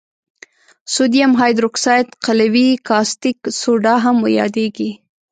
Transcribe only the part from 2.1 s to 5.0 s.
قلوي کاستیک سوډا هم یادیږي.